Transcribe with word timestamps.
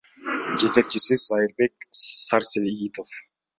Жетекчиси— 0.61 1.15
Зайырбек 1.25 1.75
Сарсеитов. 2.23 3.09